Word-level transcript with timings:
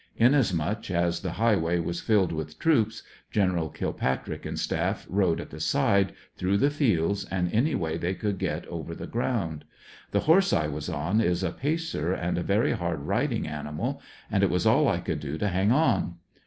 Inasmuch 0.17 0.89
as 0.89 1.19
the 1.19 1.33
highway 1.33 1.77
was 1.77 2.01
filled 2.01 2.31
with 2.31 2.57
troops. 2.57 3.03
Gen. 3.29 3.69
Kilpatrick 3.69 4.47
and 4.47 4.57
staff 4.59 5.05
rode 5.07 5.39
at 5.39 5.51
the 5.51 5.59
side, 5.59 6.13
through 6.35 6.57
the 6.57 6.71
fields, 6.71 7.23
and 7.25 7.53
any 7.53 7.75
way 7.75 7.97
they 7.99 8.15
could 8.15 8.39
get 8.39 8.65
over 8.65 8.95
the 8.95 9.05
ground. 9.05 9.63
The 10.09 10.21
horse 10.21 10.53
I 10.53 10.65
was 10.65 10.89
on 10.89 11.21
is 11.21 11.43
a 11.43 11.51
pacer 11.51 12.13
and 12.13 12.39
a 12.39 12.41
very 12.41 12.71
hard 12.71 13.01
ridmg 13.05 13.47
animal 13.47 14.01
and 14.31 14.41
it 14.41 14.49
was 14.49 14.65
all 14.65 14.87
I 14.87 15.01
could 15.01 15.19
do 15.19 15.37
to 15.37 15.49
hang 15.49 15.71
on. 15.71 16.15